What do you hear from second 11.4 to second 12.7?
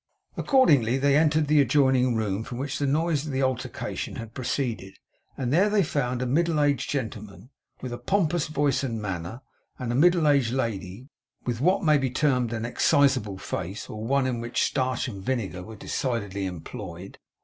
with what may be termed an